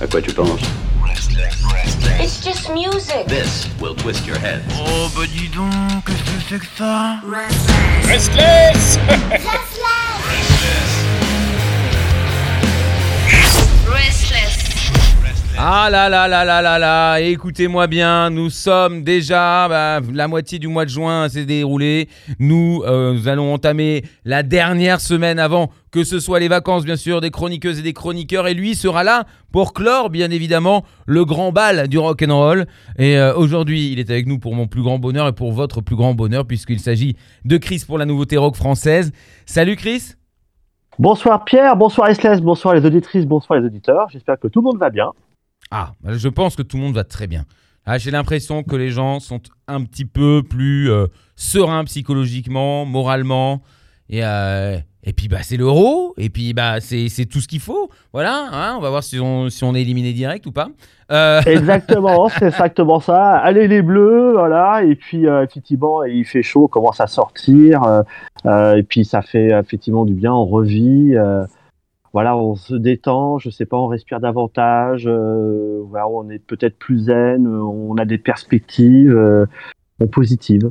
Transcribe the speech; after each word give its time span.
À 0.00 0.06
quoi 0.06 0.20
tu 0.20 0.32
penses 0.32 0.60
It's 2.20 2.42
just 2.44 2.70
music. 2.70 3.26
This 3.28 3.68
will 3.80 3.94
twist 3.94 4.26
your 4.26 4.36
head. 4.38 4.62
Oh 4.76 5.08
bah 5.14 5.22
dis 5.26 5.48
donc, 5.48 6.04
qu'est-ce 6.06 6.22
que 6.22 6.40
c'est 6.48 6.58
que 6.58 6.66
ça 6.76 7.20
Restless 8.08 8.98
Restless. 13.86 14.54
Ah 15.56 15.88
là 15.88 16.08
là 16.08 16.26
là 16.26 16.44
là 16.44 16.60
là 16.60 16.78
là, 16.80 17.20
écoutez-moi 17.20 17.86
bien, 17.86 18.28
nous 18.28 18.50
sommes 18.50 19.04
déjà, 19.04 19.68
bah, 19.68 20.00
la 20.12 20.26
moitié 20.26 20.58
du 20.58 20.66
mois 20.66 20.84
de 20.84 20.90
juin 20.90 21.28
s'est 21.28 21.44
déroulé. 21.44 22.08
Nous, 22.40 22.82
euh, 22.84 23.14
nous 23.14 23.28
allons 23.28 23.54
entamer 23.54 24.02
la 24.24 24.42
dernière 24.42 25.00
semaine 25.00 25.38
avant 25.38 25.70
que 25.94 26.02
ce 26.02 26.18
soit 26.18 26.40
les 26.40 26.48
vacances, 26.48 26.84
bien 26.84 26.96
sûr, 26.96 27.20
des 27.20 27.30
chroniqueuses 27.30 27.78
et 27.78 27.82
des 27.82 27.92
chroniqueurs. 27.92 28.48
Et 28.48 28.54
lui 28.54 28.74
sera 28.74 29.04
là 29.04 29.26
pour 29.52 29.72
clore, 29.72 30.10
bien 30.10 30.32
évidemment, 30.32 30.84
le 31.06 31.24
grand 31.24 31.52
bal 31.52 31.86
du 31.86 31.98
rock 31.98 32.20
and 32.26 32.36
roll. 32.36 32.66
Et 32.98 33.16
euh, 33.16 33.32
aujourd'hui, 33.36 33.92
il 33.92 34.00
est 34.00 34.10
avec 34.10 34.26
nous 34.26 34.40
pour 34.40 34.56
mon 34.56 34.66
plus 34.66 34.82
grand 34.82 34.98
bonheur 34.98 35.28
et 35.28 35.32
pour 35.32 35.52
votre 35.52 35.82
plus 35.82 35.94
grand 35.94 36.12
bonheur, 36.12 36.48
puisqu'il 36.48 36.80
s'agit 36.80 37.14
de 37.44 37.56
Chris 37.58 37.84
pour 37.86 37.96
la 37.96 38.06
nouveauté 38.06 38.36
rock 38.36 38.56
française. 38.56 39.12
Salut 39.46 39.76
Chris 39.76 40.14
Bonsoir 40.98 41.44
Pierre, 41.44 41.76
bonsoir 41.76 42.08
Esles, 42.08 42.40
bonsoir 42.40 42.74
les 42.74 42.84
auditrices, 42.84 43.24
bonsoir 43.24 43.60
les 43.60 43.66
auditeurs. 43.66 44.08
J'espère 44.10 44.40
que 44.40 44.48
tout 44.48 44.62
le 44.62 44.64
monde 44.64 44.78
va 44.78 44.90
bien. 44.90 45.12
Ah, 45.70 45.92
bah, 46.00 46.16
je 46.16 46.28
pense 46.28 46.56
que 46.56 46.62
tout 46.62 46.76
le 46.76 46.82
monde 46.82 46.94
va 46.96 47.04
très 47.04 47.28
bien. 47.28 47.44
Ah, 47.86 47.98
J'ai 47.98 48.10
l'impression 48.10 48.64
que 48.64 48.74
les 48.74 48.90
gens 48.90 49.20
sont 49.20 49.40
un 49.68 49.84
petit 49.84 50.06
peu 50.06 50.42
plus 50.42 50.90
euh, 50.90 51.06
sereins 51.36 51.84
psychologiquement, 51.84 52.84
moralement. 52.84 53.62
Et, 54.08 54.24
euh, 54.24 54.78
et 55.06 55.12
puis, 55.12 55.28
bah, 55.28 55.38
c'est 55.42 55.56
l'euro. 55.56 56.14
Et 56.16 56.30
puis, 56.30 56.54
bah, 56.54 56.80
c'est 56.80 57.26
tout 57.26 57.40
ce 57.40 57.48
qu'il 57.48 57.60
faut. 57.60 57.90
Voilà, 58.12 58.48
hein, 58.52 58.74
on 58.76 58.80
va 58.80 58.88
voir 58.90 59.02
si 59.02 59.20
on, 59.20 59.50
si 59.50 59.62
on 59.62 59.74
est 59.74 59.82
éliminé 59.82 60.12
direct 60.12 60.46
ou 60.46 60.52
pas. 60.52 60.68
Euh, 61.12 61.42
Exactement, 61.46 62.28
c'est 62.30 62.46
exactement 62.46 62.98
ça. 62.98 63.32
Allez 63.36 63.68
les 63.68 63.82
bleus, 63.82 64.32
voilà. 64.32 64.82
Et 64.84 64.94
puis 64.94 65.26
euh, 65.26 65.44
effectivement, 65.44 66.02
il 66.04 66.24
fait 66.24 66.42
chaud, 66.42 66.64
on 66.64 66.68
commence 66.68 66.98
à 67.00 67.06
sortir. 67.06 67.82
euh, 68.46 68.74
et 68.76 68.82
puis 68.82 69.04
ça 69.04 69.20
fait 69.20 69.48
effectivement 69.48 70.06
du 70.06 70.14
bien, 70.14 70.32
on 70.32 70.46
revit. 70.46 71.14
voilà, 72.14 72.36
on 72.38 72.54
se 72.54 72.74
détend, 72.74 73.38
je 73.38 73.50
sais 73.50 73.66
pas, 73.66 73.76
on 73.76 73.86
respire 73.88 74.20
davantage. 74.20 75.06
voilà, 75.06 76.08
on 76.08 76.30
est 76.30 76.38
peut-être 76.38 76.78
plus 76.78 77.00
zen, 77.00 77.46
on 77.46 77.98
a 77.98 78.06
des 78.06 78.18
perspectives 78.18 79.14
bon, 80.04 80.10
positives. 80.10 80.70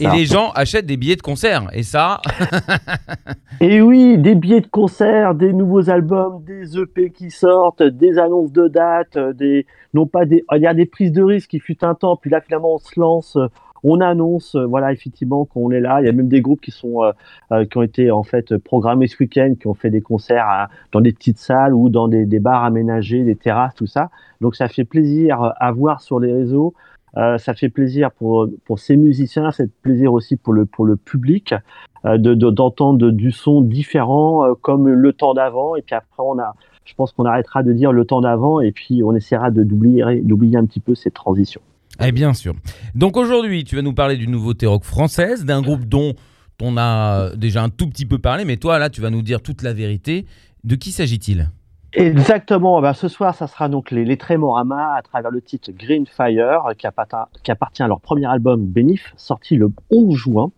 Et 0.00 0.06
les 0.08 0.24
gens 0.24 0.50
achètent 0.54 0.86
des 0.86 0.96
billets 0.96 1.16
de 1.16 1.22
concert. 1.22 1.68
Et 1.74 1.82
ça, 1.82 2.20
Et 3.60 3.80
oui, 3.80 4.18
des 4.18 4.34
billets 4.34 4.60
de 4.60 4.66
concert, 4.66 5.34
des 5.34 5.52
nouveaux 5.52 5.90
albums, 5.90 6.42
des 6.44 6.78
EP 6.78 7.10
qui 7.10 7.30
sortent, 7.30 7.82
des 7.82 8.18
annonces 8.18 8.52
de 8.52 8.68
dates, 8.68 9.16
euh, 9.16 9.32
des 9.32 9.66
non 9.94 10.06
pas 10.06 10.24
des 10.24 10.44
il 10.56 10.62
y 10.62 10.66
a 10.66 10.74
des 10.74 10.86
prises 10.86 11.12
de 11.12 11.22
risques 11.22 11.50
qui 11.50 11.60
fut 11.60 11.84
un 11.84 11.94
temps, 11.94 12.16
puis 12.16 12.30
là 12.30 12.40
finalement 12.40 12.74
on 12.74 12.78
se 12.78 12.98
lance, 12.98 13.36
euh, 13.36 13.46
on 13.84 14.00
annonce 14.00 14.54
euh, 14.54 14.64
voilà 14.64 14.92
effectivement 14.92 15.44
qu'on 15.44 15.70
est 15.70 15.80
là, 15.80 16.00
il 16.00 16.06
y 16.06 16.08
a 16.08 16.12
même 16.12 16.28
des 16.28 16.40
groupes 16.40 16.60
qui 16.62 16.70
sont 16.70 17.02
euh, 17.04 17.12
euh, 17.52 17.64
qui 17.66 17.76
ont 17.78 17.82
été 17.82 18.10
en 18.10 18.22
fait 18.22 18.56
programmés 18.56 19.06
ce 19.08 19.16
week-end, 19.20 19.54
qui 19.60 19.66
ont 19.66 19.74
fait 19.74 19.90
des 19.90 20.00
concerts 20.00 20.46
à- 20.48 20.68
dans 20.92 21.00
des 21.02 21.12
petites 21.12 21.38
salles 21.38 21.74
ou 21.74 21.88
dans 21.90 22.08
des, 22.08 22.24
des 22.24 22.40
bars 22.40 22.64
aménagés, 22.64 23.22
des 23.24 23.36
terrasses, 23.36 23.74
tout 23.74 23.86
ça. 23.86 24.08
Donc 24.40 24.56
ça 24.56 24.68
fait 24.68 24.84
plaisir 24.84 25.52
à 25.60 25.70
voir 25.72 26.00
sur 26.00 26.18
les 26.18 26.32
réseaux. 26.32 26.74
Euh, 27.18 27.36
ça 27.38 27.52
fait 27.54 27.68
plaisir 27.68 28.10
pour, 28.10 28.46
pour 28.64 28.78
ces 28.78 28.96
musiciens, 28.96 29.50
ça 29.50 29.64
fait 29.64 29.70
plaisir 29.82 30.12
aussi 30.12 30.36
pour 30.36 30.52
le, 30.54 30.64
pour 30.64 30.84
le 30.86 30.96
public 30.96 31.54
euh, 32.06 32.16
de, 32.16 32.34
de- 32.34 32.50
d'entendre 32.50 33.10
du 33.10 33.32
son 33.32 33.60
différent 33.60 34.46
euh, 34.46 34.54
comme 34.60 34.88
le 34.88 35.12
temps 35.12 35.34
d'avant. 35.34 35.76
Et 35.76 35.82
puis 35.82 35.94
après, 35.94 36.22
on 36.22 36.38
a, 36.38 36.54
je 36.84 36.94
pense 36.94 37.12
qu'on 37.12 37.26
arrêtera 37.26 37.62
de 37.62 37.72
dire 37.74 37.92
le 37.92 38.04
temps 38.06 38.22
d'avant 38.22 38.60
et 38.60 38.72
puis 38.72 39.02
on 39.04 39.14
essaiera 39.14 39.50
d'oublier, 39.50 40.02
un 40.02 40.64
petit 40.66 40.80
peu 40.80 40.94
cette 40.94 41.14
transition. 41.14 41.60
eh 42.00 42.12
bien 42.12 42.32
sûr. 42.32 42.54
Donc 42.94 43.16
aujourd'hui, 43.18 43.64
tu 43.64 43.76
vas 43.76 43.82
nous 43.82 43.92
parler 43.94 44.16
d'une 44.16 44.30
nouveauté 44.30 44.66
rock 44.66 44.84
française, 44.84 45.44
d'un 45.44 45.60
groupe 45.60 45.84
dont 45.84 46.14
on 46.62 46.76
a 46.78 47.34
déjà 47.36 47.62
un 47.62 47.68
tout 47.68 47.88
petit 47.88 48.06
peu 48.06 48.18
parlé, 48.18 48.44
mais 48.44 48.56
toi, 48.56 48.78
là, 48.78 48.88
tu 48.88 49.00
vas 49.00 49.10
nous 49.10 49.22
dire 49.22 49.42
toute 49.42 49.62
la 49.62 49.72
vérité. 49.74 50.26
De 50.64 50.76
qui 50.76 50.92
s'agit-il? 50.92 51.50
Exactement. 51.92 52.80
Ben, 52.80 52.92
ce 52.94 53.08
soir, 53.08 53.34
ça 53.34 53.46
sera 53.46 53.68
donc 53.68 53.90
les, 53.90 54.04
les 54.04 54.16
Tremorama 54.16 54.94
à 54.94 55.02
travers 55.02 55.30
le 55.30 55.42
titre 55.42 55.70
Green 55.72 56.06
Fire 56.06 56.70
qui 56.78 56.86
appartient, 56.86 57.82
à 57.82 57.88
leur 57.88 58.00
premier 58.00 58.26
album 58.26 58.64
Benif, 58.64 59.12
sorti 59.16 59.56
le 59.56 59.70
11 59.90 60.14
juin. 60.14 60.50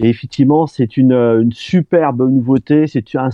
Et 0.00 0.08
effectivement, 0.08 0.66
c'est 0.66 0.96
une, 0.96 1.12
euh, 1.12 1.42
une 1.42 1.52
superbe 1.52 2.22
nouveauté. 2.28 2.86
C'est 2.86 3.14
un, 3.14 3.28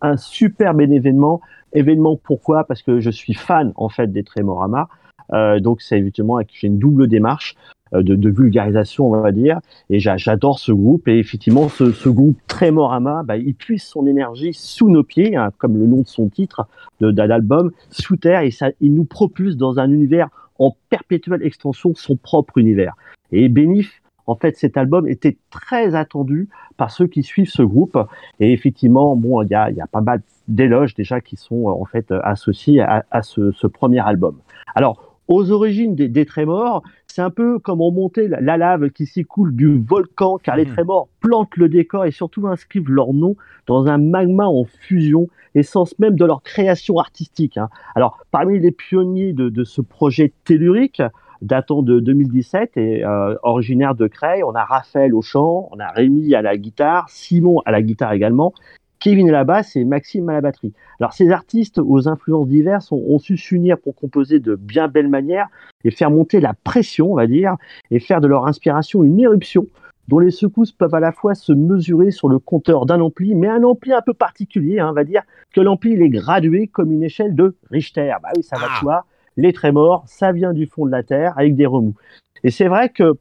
un 0.00 0.16
superbe 0.16 0.80
événement. 0.80 1.40
Événement 1.72 2.16
pourquoi? 2.16 2.64
Parce 2.64 2.82
que 2.82 3.00
je 3.00 3.10
suis 3.10 3.34
fan 3.34 3.72
en 3.76 3.88
fait 3.88 4.12
des 4.12 4.22
Tremorama. 4.22 4.88
Euh, 5.32 5.58
donc 5.58 5.80
c'est 5.80 5.98
évidemment 5.98 6.38
j'ai 6.52 6.66
une 6.66 6.78
double 6.78 7.08
démarche 7.08 7.56
de, 8.02 8.14
de 8.14 8.30
vulgarisation, 8.30 9.06
on 9.06 9.20
va 9.20 9.32
dire. 9.32 9.60
Et 9.90 9.98
j'a- 10.00 10.16
j'adore 10.16 10.58
ce 10.58 10.72
groupe. 10.72 11.08
Et 11.08 11.18
effectivement, 11.18 11.68
ce, 11.68 11.92
ce 11.92 12.08
groupe 12.08 12.38
Tremorama, 12.46 13.22
bah, 13.24 13.36
il 13.36 13.54
puise 13.54 13.82
son 13.82 14.06
énergie 14.06 14.52
sous 14.54 14.90
nos 14.90 15.02
pieds, 15.02 15.36
hein, 15.36 15.50
comme 15.58 15.76
le 15.78 15.86
nom 15.86 16.02
de 16.02 16.06
son 16.06 16.28
titre 16.28 16.66
d'un 17.00 17.30
album, 17.30 17.70
sous 17.90 18.16
terre. 18.16 18.40
Et 18.40 18.50
ça, 18.50 18.70
il 18.80 18.94
nous 18.94 19.04
propulse 19.04 19.56
dans 19.56 19.78
un 19.78 19.90
univers 19.90 20.28
en 20.58 20.76
perpétuelle 20.88 21.42
extension, 21.42 21.92
son 21.94 22.16
propre 22.16 22.58
univers. 22.58 22.94
Et 23.32 23.48
Benif, 23.48 24.00
en 24.26 24.36
fait, 24.36 24.56
cet 24.56 24.76
album 24.76 25.06
était 25.08 25.36
très 25.50 25.94
attendu 25.94 26.48
par 26.76 26.90
ceux 26.90 27.06
qui 27.06 27.22
suivent 27.22 27.50
ce 27.50 27.62
groupe. 27.62 27.98
Et 28.40 28.52
effectivement, 28.52 29.16
bon, 29.16 29.42
il 29.42 29.50
y 29.50 29.54
a, 29.54 29.70
y 29.70 29.80
a 29.80 29.86
pas 29.86 30.00
mal 30.00 30.22
d'éloges 30.48 30.94
déjà 30.94 31.20
qui 31.20 31.36
sont 31.36 31.68
euh, 31.68 31.72
en 31.72 31.84
fait 31.84 32.10
euh, 32.10 32.20
associés 32.22 32.80
à, 32.80 33.04
à 33.10 33.22
ce, 33.22 33.50
ce 33.52 33.66
premier 33.66 34.00
album. 34.00 34.36
Alors, 34.74 35.18
aux 35.26 35.50
origines 35.52 35.94
des, 35.94 36.08
des 36.08 36.26
Trémors, 36.26 36.82
c'est 37.14 37.22
un 37.22 37.30
peu 37.30 37.60
comme 37.60 37.80
on 37.80 37.92
montait 37.92 38.26
la, 38.26 38.40
la 38.40 38.56
lave 38.56 38.90
qui 38.90 39.06
s'écoule 39.06 39.54
du 39.54 39.80
volcan, 39.80 40.36
car 40.38 40.56
les 40.56 40.64
Mhm. 40.64 40.72
Trémors 40.72 41.08
plantent 41.20 41.56
le 41.56 41.68
décor 41.68 42.04
et 42.06 42.10
surtout 42.10 42.48
inscrivent 42.48 42.90
leur 42.90 43.12
nom 43.12 43.36
dans 43.68 43.86
un 43.86 43.98
magma 43.98 44.46
en 44.46 44.64
fusion, 44.64 45.28
essence 45.54 45.96
même 46.00 46.16
de 46.16 46.24
leur 46.24 46.42
création 46.42 46.98
artistique. 46.98 47.56
hein. 47.56 47.68
Alors, 47.94 48.18
parmi 48.32 48.58
les 48.58 48.72
pionniers 48.72 49.32
de, 49.32 49.48
de 49.48 49.62
ce 49.62 49.80
projet 49.80 50.32
tellurique, 50.44 51.02
datant 51.40 51.82
de 51.82 52.00
2017 52.00 52.76
et 52.78 53.04
euh, 53.04 53.36
originaire 53.44 53.94
de 53.94 54.08
Creil, 54.08 54.42
on 54.42 54.54
a 54.56 54.64
Raphaël 54.64 55.14
au 55.14 55.22
chant, 55.22 55.68
on 55.70 55.78
a 55.78 55.90
Rémi 55.92 56.34
à 56.34 56.42
la 56.42 56.56
guitare, 56.56 57.08
Simon 57.10 57.60
à 57.64 57.70
la 57.70 57.80
guitare 57.82 58.12
également, 58.12 58.54
Kevin 59.04 59.28
à 59.28 59.32
la 59.32 59.44
basse 59.44 59.76
et 59.76 59.84
Maxime 59.84 60.30
à 60.30 60.32
la 60.32 60.40
batterie. 60.40 60.72
Alors 60.98 61.12
ces 61.12 61.30
artistes 61.30 61.78
aux 61.78 62.08
influences 62.08 62.48
diverses 62.48 62.90
ont, 62.90 63.04
ont 63.06 63.18
su 63.18 63.36
s'unir 63.36 63.76
pour 63.76 63.94
composer 63.94 64.40
de 64.40 64.54
bien 64.56 64.88
belles 64.88 65.08
manières 65.10 65.48
et 65.84 65.90
faire 65.90 66.10
monter 66.10 66.40
la 66.40 66.54
pression, 66.54 67.12
on 67.12 67.14
va 67.14 67.26
dire, 67.26 67.56
et 67.90 68.00
faire 68.00 68.22
de 68.22 68.28
leur 68.28 68.46
inspiration 68.46 69.04
une 69.04 69.20
éruption 69.20 69.66
dont 70.08 70.20
les 70.20 70.30
secousses 70.30 70.72
peuvent 70.72 70.94
à 70.94 71.00
la 71.00 71.12
fois 71.12 71.34
se 71.34 71.52
mesurer 71.52 72.12
sur 72.12 72.30
le 72.30 72.38
compteur 72.38 72.86
d'un 72.86 73.02
ampli, 73.02 73.34
mais 73.34 73.46
un 73.48 73.62
ampli 73.62 73.92
un 73.92 74.00
peu 74.00 74.14
particulier, 74.14 74.78
hein, 74.80 74.88
on 74.88 74.94
va 74.94 75.04
dire 75.04 75.20
que 75.54 75.60
l'ampli 75.60 75.92
il 75.92 76.00
est 76.00 76.08
gradué 76.08 76.66
comme 76.68 76.90
une 76.90 77.02
échelle 77.02 77.34
de 77.34 77.56
Richter. 77.70 78.10
Bah 78.22 78.30
oui, 78.34 78.42
ça 78.42 78.56
va 78.56 78.68
Ah. 78.70 78.80
soi. 78.80 79.04
Les 79.36 79.52
trémors, 79.52 80.04
ça 80.06 80.32
vient 80.32 80.54
du 80.54 80.64
fond 80.64 80.86
de 80.86 80.90
la 80.90 81.02
Terre 81.02 81.34
avec 81.36 81.56
des 81.56 81.66
remous. 81.66 81.94
Et 82.42 82.50
c'est 82.50 82.68
vrai 82.68 82.88
que 82.88 83.18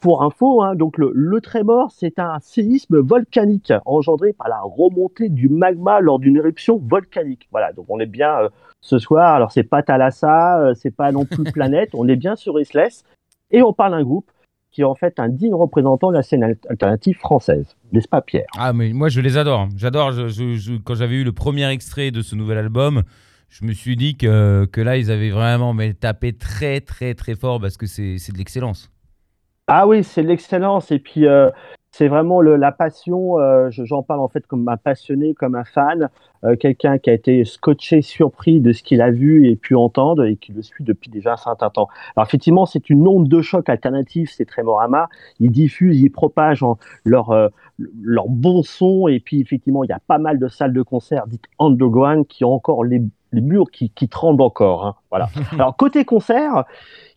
pour 0.00 0.22
info, 0.22 0.62
hein, 0.62 0.74
donc 0.74 0.98
le, 0.98 1.10
le 1.14 1.40
trémor, 1.40 1.90
c'est 1.90 2.18
un 2.18 2.38
séisme 2.40 2.98
volcanique 2.98 3.72
engendré 3.86 4.32
par 4.32 4.48
la 4.48 4.60
remontée 4.60 5.28
du 5.28 5.48
magma 5.48 6.00
lors 6.00 6.18
d'une 6.18 6.36
éruption 6.36 6.78
volcanique. 6.78 7.48
Voilà, 7.50 7.72
donc 7.72 7.86
on 7.88 7.98
est 7.98 8.06
bien 8.06 8.40
euh, 8.42 8.48
ce 8.80 8.98
soir. 8.98 9.34
Alors 9.34 9.52
c'est 9.52 9.64
pas 9.64 9.82
Thalassa, 9.82 10.60
euh, 10.60 10.74
c'est 10.74 10.94
pas 10.94 11.12
non 11.12 11.24
plus 11.24 11.44
Planète, 11.52 11.90
on 11.94 12.06
est 12.08 12.16
bien 12.16 12.36
sur 12.36 12.60
Isles 12.60 13.04
et 13.50 13.62
on 13.62 13.72
parle 13.72 13.92
d'un 13.92 14.02
groupe 14.02 14.30
qui 14.70 14.82
est 14.82 14.84
en 14.84 14.94
fait 14.94 15.18
un 15.18 15.30
digne 15.30 15.54
représentant 15.54 16.10
de 16.10 16.16
la 16.16 16.22
scène 16.22 16.42
al- 16.44 16.58
alternative 16.68 17.16
française, 17.16 17.76
n'est-ce 17.92 18.08
pas 18.08 18.20
Pierre? 18.20 18.46
Ah, 18.58 18.74
mais 18.74 18.92
moi, 18.92 19.08
je 19.08 19.22
les 19.22 19.38
adore. 19.38 19.68
J'adore. 19.74 20.12
Je- 20.12 20.28
je- 20.28 20.54
je- 20.56 20.74
quand 20.76 20.94
j'avais 20.94 21.14
eu 21.14 21.24
le 21.24 21.32
premier 21.32 21.66
extrait 21.70 22.10
de 22.10 22.20
ce 22.20 22.36
nouvel 22.36 22.58
album, 22.58 23.02
je 23.48 23.64
me 23.64 23.72
suis 23.72 23.96
dit 23.96 24.16
que, 24.18 24.66
que 24.66 24.82
là, 24.82 24.98
ils 24.98 25.10
avaient 25.10 25.30
vraiment 25.30 25.72
mais, 25.72 25.94
tapé 25.94 26.34
très, 26.34 26.82
très, 26.82 27.14
très 27.14 27.34
fort 27.36 27.58
parce 27.58 27.78
que 27.78 27.86
c'est 27.86 28.16
de 28.32 28.36
l'excellence. 28.38 28.90
Ah 29.68 29.86
oui, 29.88 30.04
c'est 30.04 30.22
l'excellence 30.22 30.92
et 30.92 30.98
puis 31.00 31.26
euh, 31.26 31.50
c'est 31.90 32.06
vraiment 32.08 32.40
le- 32.40 32.56
la 32.56 32.70
passion. 32.72 33.38
euh, 33.40 33.68
je- 33.70 33.84
J'en 33.84 34.02
parle 34.02 34.20
en 34.20 34.28
fait 34.28 34.46
comme 34.46 34.68
un 34.68 34.76
passionné, 34.76 35.34
comme 35.34 35.56
un 35.56 35.64
fan, 35.64 36.08
euh, 36.44 36.54
quelqu'un 36.56 36.98
qui 36.98 37.10
a 37.10 37.12
été 37.14 37.44
scotché, 37.44 38.00
surpris 38.02 38.60
de 38.60 38.72
ce 38.72 38.82
qu'il 38.84 39.00
a 39.02 39.10
vu 39.10 39.48
et 39.48 39.56
pu 39.56 39.74
entendre 39.74 40.24
et 40.24 40.36
qui 40.36 40.52
le 40.52 40.62
suit 40.62 40.84
depuis 40.84 41.10
déjà 41.10 41.32
un 41.32 41.36
certain 41.36 41.70
temps. 41.70 41.88
Alors 42.14 42.26
effectivement, 42.28 42.64
c'est 42.66 42.90
une 42.90 43.08
onde 43.08 43.28
de 43.28 43.40
choc 43.42 43.68
alternative, 43.68 44.30
c'est 44.32 44.44
Tremorama. 44.44 45.08
Ils 45.40 45.50
diffusent, 45.50 46.00
ils 46.00 46.10
propagent 46.10 46.62
en- 46.62 46.78
leur 47.04 47.30
euh, 47.30 47.48
leur 48.02 48.28
bon 48.28 48.62
son 48.62 49.08
et 49.08 49.18
puis 49.20 49.40
effectivement, 49.40 49.82
il 49.84 49.88
y 49.88 49.92
a 49.92 50.00
pas 50.06 50.18
mal 50.18 50.38
de 50.38 50.46
salles 50.48 50.72
de 50.72 50.82
concert 50.82 51.26
dites 51.26 51.44
underground 51.58 52.26
qui 52.28 52.44
ont 52.44 52.52
encore 52.52 52.84
les 52.84 53.02
les 53.32 53.40
murs 53.40 53.70
qui, 53.70 53.90
qui 53.90 54.08
tremblent 54.08 54.42
encore. 54.42 54.86
hein. 54.86 54.94
Voilà. 55.10 55.28
Alors 55.52 55.76
côté 55.76 56.04
concert, 56.04 56.64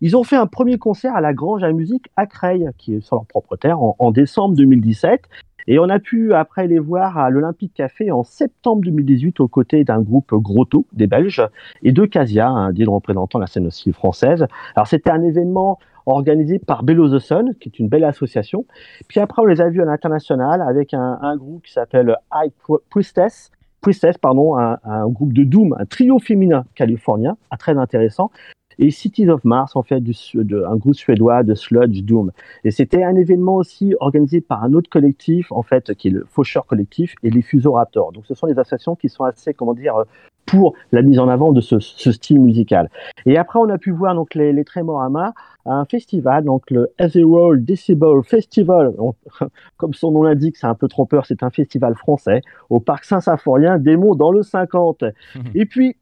ils 0.02 0.16
ont 0.18 0.24
fait 0.24 0.36
un 0.36 0.48
premier 0.48 0.78
concert 0.78 1.16
à 1.16 1.22
la 1.22 1.34
Grange 1.34 1.64
à 1.64 1.72
musique 1.72 2.08
à 2.16 2.26
Creil, 2.26 2.70
qui 2.78 2.96
est 2.96 3.02
sur 3.02 3.16
leur 3.18 3.26
propre 3.26 3.56
terre, 3.56 3.82
en, 3.82 3.96
en 4.00 4.12
décembre 4.12 4.56
2017. 4.56 5.22
Et 5.68 5.78
on 5.78 5.88
a 5.90 6.00
pu 6.00 6.34
après 6.34 6.66
les 6.68 6.80
voir 6.80 7.20
à 7.20 7.30
l'Olympique 7.30 7.74
Café 7.76 8.10
en 8.12 8.24
septembre 8.24 8.82
2018 8.84 9.40
aux 9.40 9.48
côtés 9.48 9.84
d'un 9.84 10.02
groupe 10.02 10.34
Grotto, 10.34 10.88
des 10.94 11.06
Belges, 11.06 11.44
et 11.84 11.92
de 11.92 12.06
Casia, 12.06 12.48
un 12.48 12.72
deal 12.72 12.90
représentant 12.90 13.38
la 13.38 13.46
scène 13.46 13.68
aussi 13.68 13.92
française. 13.92 14.48
Alors 14.76 14.88
c'était 14.88 15.12
un 15.12 15.22
événement 15.22 15.78
organisé 16.08 16.58
par 16.58 16.82
Below 16.82 17.16
the 17.16 17.20
Sun, 17.20 17.54
qui 17.60 17.70
est 17.70 17.78
une 17.78 17.88
belle 17.88 18.06
association. 18.06 18.66
Puis 19.08 19.20
après, 19.20 19.44
on 19.44 19.46
les 19.46 19.62
a 19.62 19.70
vus 19.70 19.84
à 19.84 19.86
l'international 19.86 20.64
avec 20.68 20.96
un, 20.96 21.20
un 21.22 21.36
groupe 21.36 21.64
qui 21.64 21.72
s'appelle 21.74 22.16
High 22.34 22.52
Priestess, 22.90 23.52
Priestess, 23.82 24.18
pardon, 24.18 24.58
un, 24.58 25.08
groupe 25.10 25.34
de 25.34 25.44
Doom, 25.44 25.76
un 25.80 25.86
trio 25.86 26.20
féminin 26.20 26.66
californien, 26.76 27.38
très 27.58 27.78
intéressant 27.78 28.32
et 28.80 28.92
Cities 28.92 29.30
of 29.30 29.44
Mars, 29.44 29.76
en 29.76 29.84
fait, 29.84 29.96
un 29.98 30.76
groupe 30.78 30.96
suédois 30.96 31.44
de 31.44 31.54
sludge 31.54 32.02
doom. 32.02 32.32
Et 32.64 32.72
c'était 32.72 33.04
un 33.04 33.16
événement 33.16 33.56
aussi 33.56 33.94
organisé 34.00 34.40
par 34.40 34.64
un 34.64 34.74
autre 34.74 34.90
collectif, 34.90 35.52
en 35.52 35.64
fait, 35.64 35.94
qui 35.96 36.08
est 36.08 36.12
le 36.12 36.26
Faucheur 36.30 36.66
Collectif 36.66 37.14
et 37.22 37.30
les 37.30 37.42
Fusoraptors. 37.42 38.14
Donc, 38.14 38.26
ce 38.26 38.34
sont 38.34 38.48
des 38.48 38.58
associations 38.58 38.96
qui 38.96 39.10
sont 39.10 39.26
assez, 39.26 39.54
comment 39.54 39.74
dire, 39.74 40.06
pour 40.50 40.74
la 40.92 41.02
mise 41.02 41.20
en 41.20 41.28
avant 41.28 41.52
de 41.52 41.62
ce, 41.62 41.80
ce 41.80 42.12
style 42.12 42.40
musical. 42.40 42.90
Et 43.26 43.38
après, 43.38 43.60
on 43.60 43.70
a 43.70 43.78
pu 43.78 43.92
voir 43.92 44.16
donc 44.16 44.36
les, 44.36 44.54
les 44.54 44.64
Tremorama 44.64 45.34
à 45.66 45.74
un 45.74 45.86
festival, 45.86 46.44
donc 46.44 46.70
le 46.72 46.92
Ethereal 47.00 47.64
Decibel 47.64 48.24
Festival. 48.24 48.94
comme 49.78 49.94
son 49.94 50.12
nom 50.12 50.24
l'indique, 50.24 50.58
c'est 50.58 50.68
un 50.68 50.76
peu 50.76 50.88
trompeur, 50.88 51.26
c'est 51.26 51.44
un 51.44 51.50
festival 51.50 51.96
français 51.96 52.42
au 52.70 52.80
parc 52.80 53.06
Saint-Symphorien, 53.06 53.78
Démon 53.78 54.16
dans 54.16 54.32
le 54.32 54.44
50. 54.44 55.04
Et 55.56 55.66
puis, 55.66 55.96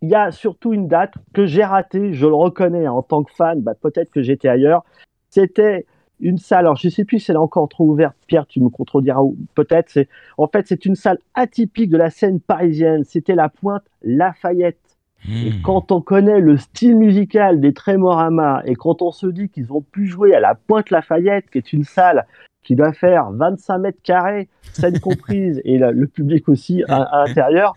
il 0.00 0.08
y 0.08 0.14
a 0.14 0.30
surtout 0.30 0.72
une 0.72 0.86
date 0.86 1.14
que 1.32 1.46
j'ai 1.46 1.64
ratée, 1.64 2.12
je 2.12 2.26
le 2.26 2.34
reconnais 2.34 2.86
en 2.86 3.02
tant 3.02 3.24
que 3.24 3.32
fan, 3.32 3.60
bah, 3.60 3.74
peut-être 3.74 4.10
que 4.10 4.22
j'étais 4.22 4.48
ailleurs. 4.48 4.84
C'était 5.30 5.86
une 6.20 6.38
salle, 6.38 6.60
alors 6.60 6.76
je 6.76 6.88
sais 6.88 7.04
plus 7.04 7.20
si 7.20 7.30
elle 7.30 7.36
est 7.36 7.40
encore 7.40 7.68
trop 7.68 7.84
ouverte, 7.86 8.16
Pierre, 8.26 8.46
tu 8.46 8.60
me 8.60 8.68
contrediras 8.68 9.22
peut-être. 9.54 9.88
C'est 9.90 10.08
en 10.36 10.46
fait 10.46 10.66
c'est 10.66 10.84
une 10.84 10.94
salle 10.96 11.18
atypique 11.34 11.90
de 11.90 11.96
la 11.96 12.10
scène 12.10 12.40
parisienne. 12.40 13.04
C'était 13.04 13.34
la 13.34 13.48
Pointe 13.48 13.84
Lafayette. 14.02 14.78
Et 15.44 15.50
Hmm. 15.50 15.62
quand 15.62 15.90
on 15.90 16.00
connaît 16.00 16.38
le 16.38 16.56
style 16.56 16.96
musical 16.96 17.60
des 17.60 17.72
Tremorama 17.72 18.62
et 18.66 18.76
quand 18.76 19.02
on 19.02 19.10
se 19.10 19.26
dit 19.26 19.48
qu'ils 19.48 19.72
ont 19.72 19.80
pu 19.80 20.06
jouer 20.06 20.32
à 20.32 20.38
la 20.38 20.54
Pointe 20.54 20.90
Lafayette, 20.90 21.50
qui 21.50 21.58
est 21.58 21.72
une 21.72 21.82
salle 21.82 22.24
qui 22.68 22.76
doit 22.76 22.92
faire 22.92 23.30
25 23.32 23.78
mètres 23.78 24.02
carrés, 24.02 24.46
scène 24.74 25.00
comprise, 25.00 25.58
et 25.64 25.78
la- 25.78 25.90
le 25.90 26.06
public 26.06 26.50
aussi 26.50 26.84
à, 26.86 26.96
à 27.02 27.26
l'intérieur, 27.26 27.74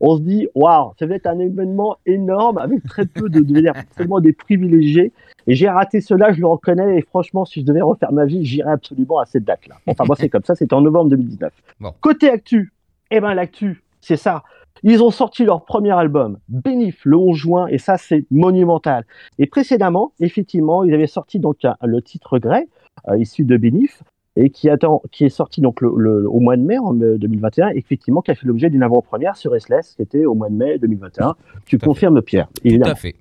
on 0.00 0.18
se 0.18 0.20
dit, 0.20 0.48
waouh, 0.54 0.92
ça 0.98 1.06
va 1.06 1.14
être 1.14 1.26
un 1.26 1.38
événement 1.38 1.96
énorme 2.04 2.58
avec 2.58 2.84
très 2.84 3.06
peu 3.06 3.30
de, 3.30 3.40
de, 3.40 3.70
seulement 3.96 4.20
des 4.20 4.34
privilégiés. 4.34 5.12
Et 5.46 5.54
j'ai 5.54 5.70
raté 5.70 6.02
cela, 6.02 6.30
je 6.34 6.40
le 6.40 6.46
reconnais, 6.46 6.98
et 6.98 7.00
franchement, 7.00 7.46
si 7.46 7.60
je 7.62 7.64
devais 7.64 7.80
refaire 7.80 8.12
ma 8.12 8.26
vie, 8.26 8.44
j'irais 8.44 8.72
absolument 8.72 9.18
à 9.18 9.24
cette 9.24 9.44
date-là. 9.44 9.76
Enfin, 9.86 10.04
moi, 10.04 10.14
c'est 10.14 10.28
comme 10.28 10.44
ça, 10.44 10.54
c'était 10.54 10.74
en 10.74 10.82
novembre 10.82 11.08
2019. 11.10 11.50
Bon. 11.80 11.92
Côté 12.02 12.28
actu, 12.28 12.70
eh 13.10 13.20
ben, 13.20 13.32
l'actu, 13.32 13.82
c'est 14.02 14.16
ça. 14.16 14.42
Ils 14.82 15.02
ont 15.02 15.10
sorti 15.10 15.44
leur 15.46 15.64
premier 15.64 15.92
album, 15.92 16.36
Bénif, 16.50 17.00
le 17.06 17.16
11 17.16 17.34
juin, 17.34 17.66
et 17.68 17.78
ça, 17.78 17.96
c'est 17.96 18.26
monumental. 18.30 19.06
Et 19.38 19.46
précédemment, 19.46 20.12
effectivement, 20.20 20.84
ils 20.84 20.92
avaient 20.92 21.06
sorti 21.06 21.38
donc 21.38 21.64
un- 21.64 21.76
le 21.82 22.02
titre 22.02 22.38
Grey, 22.38 22.68
euh, 23.08 23.16
issu 23.16 23.44
de 23.44 23.56
Bénif, 23.56 24.02
et 24.36 24.50
qui, 24.50 24.68
attend, 24.68 25.00
qui 25.12 25.24
est 25.24 25.28
sorti 25.28 25.60
donc 25.60 25.80
le, 25.80 25.92
le- 25.96 26.28
au 26.28 26.40
mois 26.40 26.56
de 26.56 26.62
mai 26.62 26.78
en 26.78 26.98
euh, 27.00 27.16
2021, 27.18 27.68
effectivement, 27.70 28.20
qui 28.20 28.30
a 28.30 28.34
fait 28.34 28.46
l'objet 28.46 28.68
d'une 28.70 28.82
avant-première 28.82 29.36
sur 29.36 29.52
Restless, 29.52 29.94
qui 29.94 30.02
était 30.02 30.24
au 30.24 30.34
mois 30.34 30.48
de 30.48 30.54
mai 30.56 30.78
2021. 30.78 31.34
Tu 31.66 31.78
confirmes, 31.78 32.20
Pierre, 32.22 32.48
Tout 32.48 32.62
évidemment. 32.66 32.92
à 32.92 32.96
fait. 32.96 33.14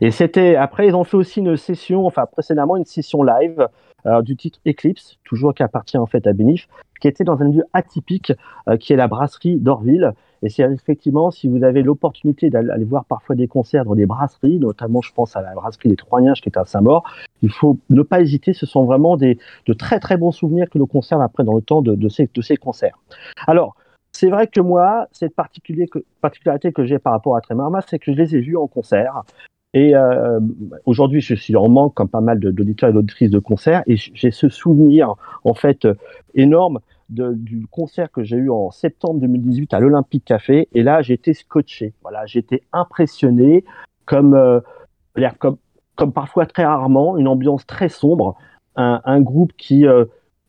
Et 0.00 0.10
c'était 0.10 0.56
après 0.56 0.86
ils 0.88 0.94
ont 0.94 1.04
fait 1.04 1.16
aussi 1.16 1.40
une 1.40 1.56
session, 1.56 2.06
enfin 2.06 2.26
précédemment 2.26 2.76
une 2.76 2.84
session 2.84 3.22
live 3.22 3.68
euh, 4.06 4.22
du 4.22 4.36
titre 4.36 4.60
Eclipse, 4.66 5.18
toujours 5.24 5.54
qui 5.54 5.62
appartient 5.62 5.98
en 5.98 6.06
fait 6.06 6.26
à 6.26 6.32
Benif, 6.32 6.68
qui 7.00 7.08
était 7.08 7.24
dans 7.24 7.40
un 7.40 7.48
lieu 7.48 7.64
atypique 7.72 8.32
euh, 8.68 8.76
qui 8.76 8.92
est 8.92 8.96
la 8.96 9.08
brasserie 9.08 9.56
d'Orville. 9.56 10.12
Et 10.42 10.50
c'est 10.50 10.62
effectivement 10.62 11.32
si 11.32 11.48
vous 11.48 11.64
avez 11.64 11.82
l'opportunité 11.82 12.48
d'aller 12.48 12.70
aller 12.70 12.84
voir 12.84 13.04
parfois 13.04 13.34
des 13.34 13.48
concerts 13.48 13.84
dans 13.84 13.96
des 13.96 14.06
brasseries, 14.06 14.58
notamment 14.60 15.00
je 15.00 15.12
pense 15.12 15.34
à 15.34 15.42
la 15.42 15.52
brasserie 15.54 15.88
des 15.88 15.96
Troyens 15.96 16.34
qui 16.34 16.48
est 16.48 16.56
à 16.56 16.64
Saint-Maur, 16.64 17.02
il 17.42 17.50
faut 17.50 17.78
ne 17.90 18.02
pas 18.02 18.20
hésiter. 18.20 18.52
Ce 18.52 18.66
sont 18.66 18.84
vraiment 18.84 19.16
des 19.16 19.38
de 19.66 19.72
très 19.72 19.98
très 19.98 20.16
bons 20.16 20.32
souvenirs 20.32 20.68
que 20.70 20.78
l'on 20.78 20.86
conserve 20.86 21.22
après 21.22 21.42
dans 21.42 21.54
le 21.54 21.62
temps 21.62 21.82
de, 21.82 21.94
de 21.94 22.08
ces 22.08 22.30
de 22.32 22.42
ces 22.42 22.56
concerts. 22.56 22.98
Alors 23.46 23.74
c'est 24.12 24.30
vrai 24.30 24.46
que 24.46 24.60
moi, 24.60 25.06
cette 25.12 25.34
particularité 25.34 26.72
que 26.72 26.84
j'ai 26.84 26.98
par 26.98 27.12
rapport 27.12 27.36
à 27.36 27.40
Tremarma, 27.40 27.80
c'est 27.88 27.98
que 27.98 28.12
je 28.12 28.16
les 28.16 28.34
ai 28.36 28.40
vus 28.40 28.56
en 28.56 28.66
concert. 28.66 29.22
Et 29.74 29.94
euh, 29.94 30.40
aujourd'hui, 30.86 31.20
je 31.20 31.34
suis 31.34 31.54
en 31.54 31.68
manque, 31.68 31.94
comme 31.94 32.08
pas 32.08 32.20
mal 32.20 32.40
d'auditeurs 32.40 32.88
et 32.88 32.92
d'auditrices 32.92 33.30
de 33.30 33.38
concerts, 33.38 33.82
et 33.86 33.96
j'ai 33.96 34.30
ce 34.30 34.48
souvenir, 34.48 35.14
en 35.44 35.54
fait, 35.54 35.86
énorme 36.34 36.80
du 37.10 37.66
concert 37.70 38.10
que 38.10 38.22
j'ai 38.22 38.36
eu 38.36 38.50
en 38.50 38.70
septembre 38.70 39.20
2018 39.20 39.72
à 39.74 39.80
l'Olympique 39.80 40.24
Café. 40.24 40.68
Et 40.72 40.82
là, 40.82 41.00
j'étais 41.02 41.34
scotché. 41.34 41.94
Voilà, 42.02 42.26
j'étais 42.26 42.62
impressionné, 42.72 43.64
comme, 44.04 44.34
euh, 44.34 44.60
comme 45.96 46.12
parfois 46.12 46.46
très 46.46 46.64
rarement, 46.64 47.16
une 47.16 47.28
ambiance 47.28 47.66
très 47.66 47.88
sombre, 47.88 48.36
un, 48.76 49.00
un 49.04 49.20
groupe 49.20 49.52
qui 49.56 49.86
euh, 49.86 50.04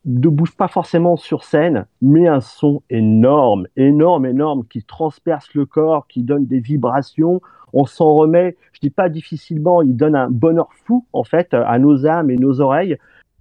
ne 0.05 0.29
bouge 0.29 0.55
pas 0.55 0.67
forcément 0.67 1.17
sur 1.17 1.43
scène, 1.43 1.85
mais 2.01 2.27
un 2.27 2.41
son 2.41 2.81
énorme, 2.89 3.67
énorme, 3.75 4.25
énorme, 4.25 4.65
qui 4.69 4.83
transperce 4.83 5.53
le 5.53 5.65
corps, 5.65 6.07
qui 6.07 6.23
donne 6.23 6.45
des 6.45 6.59
vibrations. 6.59 7.41
On 7.73 7.85
s'en 7.85 8.13
remet, 8.13 8.57
je 8.73 8.79
dis 8.79 8.89
pas 8.89 9.09
difficilement, 9.09 9.81
il 9.81 9.95
donne 9.95 10.15
un 10.15 10.29
bonheur 10.29 10.69
fou, 10.85 11.05
en 11.13 11.23
fait, 11.23 11.53
à 11.53 11.77
nos 11.79 12.05
âmes 12.05 12.31
et 12.31 12.37
nos 12.37 12.61
oreilles. 12.61 12.97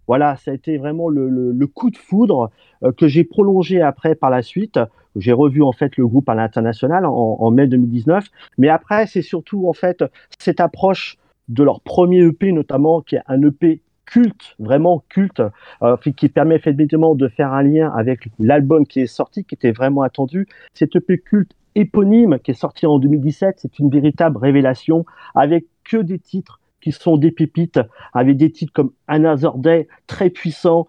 Voilà, 0.06 0.37
ça 0.37 0.50
a 0.50 0.55
été 0.55 0.78
vraiment 0.78 1.08
le, 1.08 1.66
coup 1.66 1.90
de 1.90 1.96
foudre 1.96 2.50
euh, 2.82 2.93
que 2.93 3.08
j'ai 3.08 3.25
prolongé 3.25 3.82
après 3.82 4.14
par 4.14 4.31
la 4.31 4.43
suite. 4.43 4.81
J'ai 5.16 5.32
revu 5.32 5.62
en 5.62 5.72
fait 5.72 5.96
le 5.96 6.06
groupe 6.06 6.28
à 6.28 6.34
l'international 6.34 7.04
en, 7.04 7.12
en 7.12 7.50
mai 7.50 7.66
2019. 7.66 8.25
Mais 8.56 8.69
après, 8.69 9.06
c'est 9.06 9.22
surtout 9.22 9.69
en 9.69 9.75
fait 9.75 10.02
cette 10.38 10.61
approche 10.61 11.19
de 11.49 11.62
leur 11.62 11.81
premier 11.81 12.20
EP, 12.20 12.52
notamment, 12.52 13.00
qui 13.02 13.16
est 13.16 13.22
un 13.26 13.43
EP 13.43 13.82
culte, 14.08 14.56
vraiment 14.58 15.05
culte, 15.10 15.43
euh, 15.82 15.96
qui 16.16 16.28
permet 16.31 16.56
effectivement 16.56 17.14
de 17.14 17.28
faire 17.28 17.52
un 17.52 17.62
lien 17.62 17.93
avec 17.94 18.28
l'album 18.38 18.87
qui 18.87 19.00
est 19.00 19.06
sorti, 19.06 19.44
qui 19.44 19.55
était 19.55 19.72
vraiment 19.72 20.02
attendu. 20.02 20.49
Cet 20.72 20.96
EP 20.96 21.19
culte 21.19 21.52
éponyme 21.75 22.38
qui 22.38 22.52
est 22.52 22.60
sorti 22.60 22.87
en 22.87 22.99
2017, 22.99 23.56
c'est 23.58 23.78
une 23.78 23.90
véritable 23.90 24.38
révélation 24.38 25.05
avec 25.34 25.66
que 25.84 25.99
des 25.99 26.19
titres 26.19 26.58
qui 26.81 26.93
sont 26.93 27.19
des 27.19 27.32
pépites, 27.32 27.81
avec 28.14 28.37
des 28.37 28.50
titres 28.50 28.72
comme 28.72 28.93
Another 29.08 29.58
Day, 29.58 29.88
très 30.06 30.31
puissant, 30.31 30.87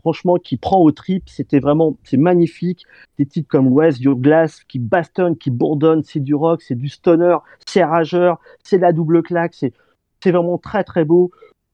franchement 0.00 0.36
qui 0.36 0.56
prend 0.58 0.80
au 0.80 0.92
trip, 0.92 1.24
c'était 1.28 1.60
vraiment, 1.60 1.96
c'est 2.04 2.18
magnifique. 2.18 2.84
Des 3.18 3.26
titres 3.26 3.48
comme 3.48 3.68
West 3.68 4.00
Your 4.00 4.16
Glass 4.16 4.62
qui 4.64 4.78
bastonnent, 4.78 5.36
qui 5.36 5.50
bourdonnent, 5.50 6.02
c'est 6.04 6.20
du 6.20 6.34
rock, 6.34 6.62
c'est 6.62 6.74
du 6.74 6.88
stoner, 6.88 7.36
c'est 7.66 7.82
rageur, 7.82 8.38
c'est 8.62 8.78
la 8.78 8.92
double 8.92 9.22
claque, 9.22 9.54
c'est 9.54 9.72
vraiment 10.30 10.58
très 10.58 10.84
très 10.84 11.04
beau. 11.04 11.32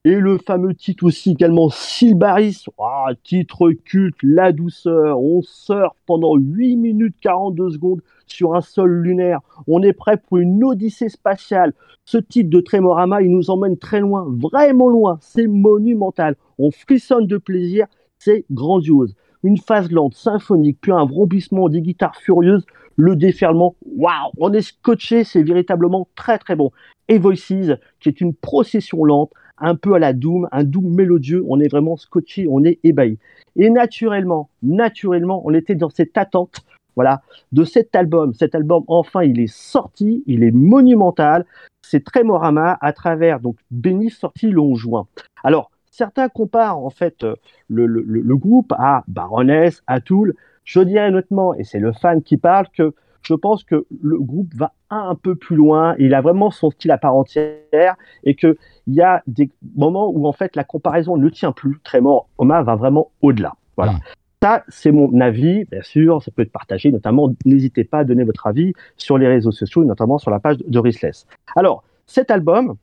Et 0.09 0.15
le 0.15 0.39
fameux 0.39 0.75
titre 0.75 1.05
aussi 1.05 1.33
également 1.33 1.69
Silbaris, 1.69 2.65
ah, 2.79 3.09
titre 3.25 3.73
culte, 3.73 4.17
la 4.23 4.53
douceur, 4.53 5.21
on 5.21 5.43
surfe 5.43 5.99
pendant 6.07 6.35
8 6.37 6.77
minutes 6.77 7.17
42 7.21 7.73
secondes 7.73 8.01
sur 8.27 8.55
un 8.55 8.63
sol 8.63 9.03
lunaire, 9.03 9.41
on 9.67 9.83
est 9.83 9.93
prêt 9.93 10.17
pour 10.17 10.39
une 10.39 10.65
odyssée 10.65 11.11
spatiale. 11.11 11.75
Ce 12.07 12.17
titre 12.17 12.49
de 12.49 12.63
Tremorama, 12.63 13.21
il 13.21 13.31
nous 13.31 13.51
emmène 13.51 13.77
très 13.77 14.01
loin, 14.01 14.27
vraiment 14.27 14.89
loin, 14.89 15.19
c'est 15.21 15.47
monumental, 15.47 16.37
on 16.59 16.71
frissonne 16.71 17.27
de 17.27 17.37
plaisir, 17.37 17.87
c'est 18.19 18.47
grandiose. 18.51 19.15
Une 19.43 19.59
phase 19.59 19.91
lente, 19.91 20.15
symphonique, 20.15 20.79
puis 20.81 20.93
un 20.93 21.05
vrombissement 21.05 21.69
des 21.69 21.83
guitares 21.83 22.17
furieuses, 22.17 22.65
le 22.97 23.15
déferlement, 23.15 23.77
waouh, 23.85 24.33
on 24.39 24.55
est 24.55 24.63
scotché, 24.63 25.25
c'est 25.25 25.43
véritablement 25.43 26.09
très 26.15 26.39
très 26.39 26.57
bon. 26.57 26.71
Et 27.09 27.19
Voices, 27.19 27.77
qui 28.01 28.09
est 28.09 28.23
une 28.23 28.33
procession 28.33 29.05
lente, 29.05 29.33
un 29.61 29.75
peu 29.75 29.95
à 29.95 29.99
la 29.99 30.13
Doom, 30.13 30.49
un 30.53 30.65
Doom 30.65 30.95
mélodieux, 30.95 31.45
on 31.49 31.61
est 31.61 31.69
vraiment 31.69 31.97
scotché, 31.97 32.47
on 32.49 32.65
est 32.65 32.79
ébahi. 32.85 33.19
Et 33.57 33.71
naturellement, 33.71 34.51
naturellement, 34.63 35.43
on 35.45 35.55
était 35.55 35.75
dans 35.75 35.91
cette 35.91 36.17
attente, 36.17 36.61
voilà, 36.97 37.23
de 37.53 37.65
cet 37.65 37.95
album. 37.97 38.35
Cet 38.35 38.55
album, 38.55 38.85
enfin, 38.87 39.23
il 39.23 39.41
est 39.41 39.53
sorti, 39.53 40.23
il 40.27 40.43
est 40.43 40.51
monumental. 40.51 41.45
C'est 41.83 42.05
Tremorama 42.05 42.77
à 42.81 42.93
travers 42.93 43.41
donc 43.41 43.57
Béni 43.71 44.11
sorti 44.11 44.49
le 44.49 44.61
11 44.61 44.79
juin. 44.79 45.07
Alors, 45.43 45.71
certains 45.91 46.29
comparent 46.29 46.85
en 46.85 46.91
fait 46.91 47.25
euh, 47.25 47.35
le, 47.69 48.37
groupe 48.37 48.73
à 48.79 49.05
Baroness, 49.09 49.83
à 49.87 50.01
Tool. 50.01 50.35
Je 50.65 50.81
dirais 50.81 51.09
honnêtement, 51.09 51.55
et 51.55 51.65
c'est 51.65 51.79
le 51.79 51.93
fan 51.93 52.23
qui 52.23 52.37
parle, 52.37 52.67
que 52.77 52.95
je 53.23 53.35
pense 53.35 53.65
que 53.65 53.87
le 54.03 54.19
groupe 54.19 54.55
va 54.55 54.73
un, 54.91 55.15
peu 55.15 55.35
plus 55.35 55.57
loin. 55.57 55.95
Il 55.99 56.15
a 56.15 56.21
vraiment 56.21 56.51
son 56.51 56.71
style 56.71 56.91
à 56.91 56.99
part 56.99 57.15
entière 57.15 57.97
et 58.25 58.35
que 58.35 58.57
il 58.87 58.95
y 58.95 59.03
a 59.03 59.23
des 59.27 59.51
moments 59.77 60.09
où 60.09 60.27
en 60.27 60.33
fait 60.33 60.57
la 60.57 60.65
comparaison 60.65 61.17
ne 61.17 61.29
tient 61.29 61.53
plus. 61.53 61.79
Tremor 61.85 62.29
Oma 62.39 62.63
va 62.63 62.77
vraiment 62.77 63.11
au-delà. 63.21 63.55
Voilà. 63.77 63.93
Mm. 63.93 64.01
Ça, 64.43 64.63
c'est 64.69 64.93
mon 64.93 65.21
avis, 65.21 65.65
bien 65.65 65.83
sûr, 65.83 66.23
ça 66.23 66.31
peut 66.31 66.43
être 66.43 66.53
partagé, 66.53 66.93
notamment, 66.93 67.33
n'hésitez 67.45 67.83
pas 67.83 67.99
à 67.99 68.05
donner 68.05 68.23
votre 68.23 68.47
avis 68.47 68.73
sur 68.97 69.19
les 69.19 69.27
réseaux 69.27 69.51
sociaux, 69.51 69.85
notamment 69.85 70.19
sur 70.19 70.31
la 70.31 70.39
page 70.39 70.59
de 70.59 70.79
Rissless. 70.79 71.27
Alors, 71.57 71.83
cet 72.07 72.31
album, 72.31 72.77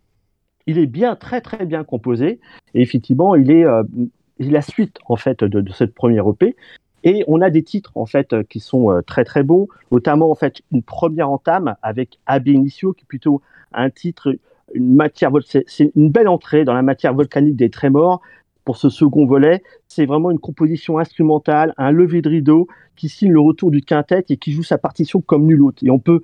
il 0.67 0.77
est 0.77 0.85
bien, 0.85 1.15
très 1.15 1.39
très 1.39 1.65
bien 1.65 1.85
composé, 1.85 2.41
et 2.73 2.81
effectivement, 2.81 3.35
il 3.35 3.51
est, 3.51 3.63
euh, 3.63 3.83
la 4.39 4.61
suite 4.61 4.97
en 5.07 5.15
fait 5.15 5.45
de, 5.45 5.61
de 5.61 5.71
cette 5.71 5.93
première 5.93 6.27
EP. 6.27 6.57
Et 7.05 7.23
on 7.27 7.39
a 7.41 7.51
des 7.51 7.63
titres 7.63 7.91
en 7.95 8.07
fait 8.07 8.33
euh, 8.33 8.43
qui 8.43 8.59
sont 8.59 8.91
euh, 8.91 9.01
très 9.01 9.23
très 9.23 9.43
bons, 9.43 9.67
notamment 9.91 10.31
en 10.31 10.35
fait 10.35 10.61
une 10.71 10.81
première 10.81 11.29
entame 11.29 11.75
avec 11.83 12.19
Ab 12.25 12.47
Initio 12.47 12.93
qui 12.93 13.03
est 13.03 13.07
plutôt 13.07 13.41
un 13.73 13.91
titre, 13.91 14.35
une 14.73 14.95
matière, 14.95 15.31
c'est 15.45 15.91
une 15.95 16.09
belle 16.09 16.27
entrée 16.27 16.65
dans 16.65 16.73
la 16.73 16.81
matière 16.81 17.13
volcanique 17.13 17.55
des 17.55 17.69
Trémors 17.69 18.21
pour 18.65 18.77
ce 18.77 18.89
second 18.89 19.27
volet. 19.27 19.61
C'est 19.87 20.07
vraiment 20.07 20.31
une 20.31 20.39
composition 20.39 20.97
instrumentale, 20.97 21.73
un 21.77 21.91
lever 21.91 22.23
de 22.23 22.29
rideau 22.29 22.67
qui 22.95 23.07
signe 23.07 23.31
le 23.31 23.39
retour 23.39 23.69
du 23.69 23.81
quintet 23.81 24.25
et 24.29 24.37
qui 24.37 24.51
joue 24.51 24.63
sa 24.63 24.79
partition 24.79 25.21
comme 25.21 25.45
nul 25.45 25.61
autre. 25.61 25.83
Et 25.83 25.91
on 25.91 25.99
peut 25.99 26.23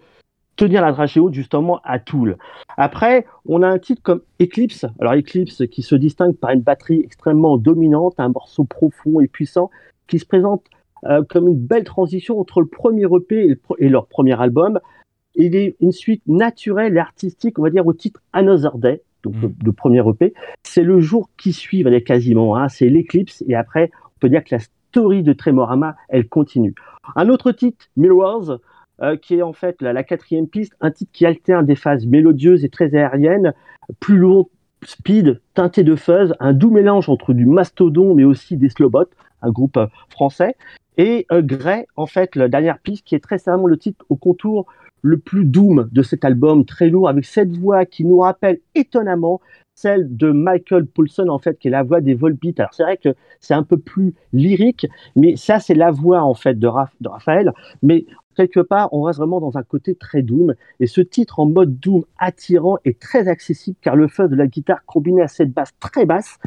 tenir 0.56 0.82
la 0.82 0.92
dragée 0.92 1.20
haute 1.20 1.34
justement 1.34 1.80
à 1.84 2.00
Toul. 2.00 2.38
Après, 2.78 3.26
on 3.46 3.62
a 3.62 3.68
un 3.68 3.78
titre 3.78 4.02
comme 4.02 4.22
Eclipse. 4.42 4.86
Alors 5.00 5.14
Eclipse 5.14 5.64
qui 5.70 5.84
se 5.84 5.96
distingue 5.96 6.36
par 6.36 6.52
une 6.52 6.62
batterie 6.62 7.02
extrêmement 7.04 7.58
dominante, 7.58 8.16
un 8.18 8.30
morceau 8.30 8.64
profond 8.64 9.20
et 9.22 9.28
puissant 9.28 9.70
qui 10.08 10.20
se 10.20 10.26
présente 10.26 10.66
euh, 11.06 11.24
comme 11.28 11.48
une 11.48 11.60
belle 11.60 11.84
transition 11.84 12.40
entre 12.40 12.62
le 12.62 12.68
premier 12.68 13.06
EP 13.06 13.58
et, 13.80 13.90
leur 13.90 14.08
premier 14.08 14.40
album. 14.40 14.80
Il 15.34 15.56
est 15.56 15.76
une 15.80 15.92
suite 15.92 16.22
naturelle 16.28 16.96
et 16.96 17.00
artistique, 17.00 17.58
on 17.58 17.64
va 17.64 17.70
dire, 17.70 17.88
au 17.88 17.94
titre 17.94 18.22
Another 18.34 18.78
Day, 18.78 19.02
donc 19.24 19.36
mm. 19.36 19.54
le, 19.64 19.72
premier 19.72 20.08
EP. 20.08 20.34
C'est 20.64 20.84
le 20.84 21.00
jour 21.00 21.30
qui 21.38 21.54
suit, 21.54 21.84
quasiment. 22.04 22.56
Hein, 22.56 22.70
c'est 22.70 22.90
l'éclipse, 22.90 23.44
et 23.48 23.56
après, 23.56 23.90
on 24.06 24.20
peut 24.20 24.30
dire 24.30 24.44
que 24.44 24.56
la 24.56 24.60
story 24.60 25.24
de 25.24 25.34
Tremorama, 25.34 25.96
elle 26.10 26.28
continue. 26.28 26.76
Un 27.16 27.30
autre 27.30 27.52
titre, 27.52 27.88
Mirrors, 27.98 28.60
euh, 29.02 29.16
qui 29.16 29.38
est 29.38 29.42
en 29.42 29.54
fait 29.54 29.82
la, 29.82 29.94
la, 29.94 30.04
quatrième 30.04 30.48
piste, 30.48 30.74
un 30.82 30.92
titre 30.92 31.12
qui 31.14 31.26
alterne 31.26 31.66
des 31.66 31.76
phases 31.76 32.06
mélodieuses 32.06 32.64
et 32.64 32.70
très 32.70 32.94
aériennes, 32.94 33.54
plus 34.00 34.18
lourdes, 34.18 34.50
speed, 34.84 35.42
teinté 35.56 35.84
de 35.84 35.96
fuzz, 35.96 36.36
un 36.40 36.54
doux 36.54 36.70
mélange 36.70 37.10
entre 37.10 37.34
du 37.34 37.46
mastodon 37.46 38.14
mais 38.14 38.24
aussi 38.24 38.58
des 38.58 38.70
slowbots, 38.70 39.10
un 39.42 39.52
groupe 39.52 39.78
euh, 39.78 39.88
français. 40.10 40.56
Et 40.98 41.26
euh, 41.32 41.42
Grey, 41.42 41.88
en 41.96 42.06
fait, 42.06 42.36
la 42.36 42.48
dernière 42.48 42.80
piste, 42.80 43.06
qui 43.06 43.16
est 43.16 43.20
très 43.20 43.38
certainement 43.38 43.68
le 43.68 43.78
titre 43.78 44.06
au 44.10 44.16
contour 44.16 44.66
le 45.02 45.18
plus 45.18 45.46
doom 45.46 45.90
de 45.92 46.04
cet 46.04 46.26
album, 46.26 46.66
très 46.66 46.90
lourd, 46.90 47.10
avec 47.10 47.26
cette 47.26 47.56
voix 47.56 47.86
qui 47.86 48.06
nous 48.06 48.20
rappelle 48.20 48.60
étonnamment 48.76 49.42
celle 49.74 50.16
de 50.16 50.32
Michael 50.32 50.86
Poulson, 50.86 51.28
en 51.30 51.40
fait, 51.40 51.58
qui 51.58 51.70
est 51.70 51.72
la 51.72 51.82
voix 51.82 52.02
des 52.02 52.14
Volbeat. 52.14 52.60
Alors, 52.60 52.74
c'est 52.74 52.84
vrai 52.84 52.98
que 52.98 53.16
c'est 53.40 53.56
un 53.56 53.64
peu 53.64 53.78
plus 53.78 54.14
lyrique, 54.32 54.86
mais 55.16 55.36
ça, 55.38 55.60
c'est 55.60 55.74
la 55.74 55.90
voix, 55.90 56.22
en 56.22 56.36
fait, 56.36 56.54
de, 56.54 56.70
de, 57.00 57.10
Raphaël. 57.10 57.52
Mais 57.82 58.06
quelque 58.36 58.60
part, 58.60 58.94
on 58.94 59.02
reste 59.02 59.18
vraiment 59.18 59.40
dans 59.40 59.58
un 59.58 59.64
côté 59.64 59.96
très 59.96 60.22
doom. 60.22 60.54
Et 60.80 60.88
ce 60.88 61.02
titre 61.02 61.40
en 61.40 61.48
mode 61.48 61.80
doom 61.80 62.04
attirant 62.20 62.78
est 62.86 63.00
très 63.00 63.28
accessible, 63.28 63.78
car 63.82 63.96
le 63.96 64.08
feu 64.08 64.28
de 64.28 64.36
la 64.36 64.46
guitare 64.46 64.86
combiné 64.86 65.24
à 65.24 65.28
cette 65.28 65.52
basse 65.52 65.72
très 65.80 66.06
basse, 66.06 66.38